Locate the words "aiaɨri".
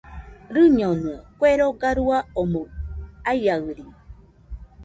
3.29-3.85